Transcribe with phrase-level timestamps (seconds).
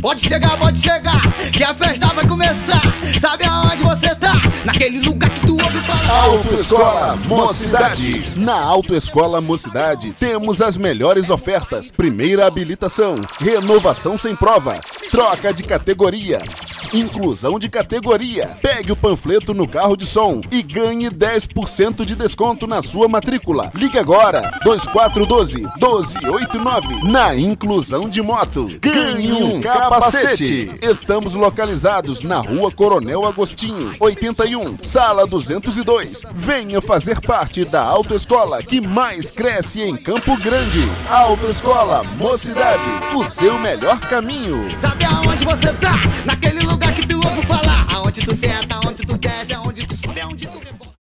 [0.00, 1.20] Pode chegar, pode chegar,
[1.52, 2.80] que a festa vai começar.
[3.20, 4.34] Sabe aonde você tá?
[4.64, 6.24] Naquele lugar que tu ouve falar.
[6.24, 8.24] Autoescola Mocidade.
[8.36, 11.90] Na Autoescola Mocidade temos as melhores ofertas.
[11.90, 14.74] Primeira habilitação, renovação sem prova,
[15.10, 16.40] troca de categoria,
[16.92, 18.56] inclusão de categoria.
[18.62, 23.70] Pegue o panfleto no carro de som e ganhe 10% de desconto na sua matrícula.
[23.74, 28.68] Ligue agora 2412 1289 na inclusão de moto.
[28.80, 30.70] Ganhe um capacete.
[30.82, 36.22] Estamos localizados na Rua Coronel Agostinho, 81, sala 202.
[36.32, 40.88] Venha fazer parte da autoescola que mais cresce em Campo Grande.
[41.10, 44.66] Autoescola Mocidade, o seu melhor caminho.
[44.78, 45.87] Sabe aonde você tá?
[50.18, 50.88] sabe aonde tu